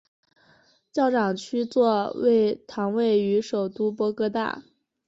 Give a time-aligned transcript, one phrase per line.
[0.91, 2.11] 教长区座
[2.67, 4.63] 堂位于首都波哥大。